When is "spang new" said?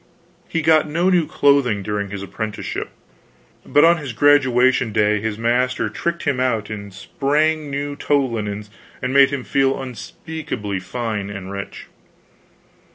6.89-7.95